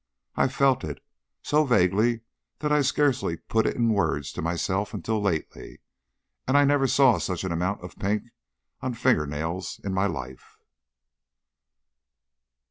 "I 0.35 0.47
felt 0.47 0.83
it. 0.83 0.99
So 1.43 1.63
vaguely 1.63 2.21
that 2.57 2.71
I 2.71 2.81
scarcely 2.81 3.37
put 3.37 3.67
it 3.67 3.75
in 3.75 3.93
words 3.93 4.31
to 4.31 4.41
myself 4.41 4.95
until 4.95 5.21
lately. 5.21 5.79
And 6.47 6.57
I 6.57 6.65
never 6.65 6.87
saw 6.87 7.19
such 7.19 7.43
an 7.43 7.51
amount 7.51 7.81
of 7.83 7.95
pink 7.99 8.23
on 8.81 8.95
finger 8.95 9.27
nails 9.27 9.79
in 9.83 9.93
my 9.93 10.07
life." 10.07 10.57